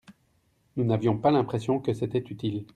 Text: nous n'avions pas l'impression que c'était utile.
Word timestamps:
nous 0.77 0.83
n'avions 0.83 1.15
pas 1.19 1.29
l'impression 1.29 1.77
que 1.79 1.93
c'était 1.93 2.17
utile. 2.17 2.65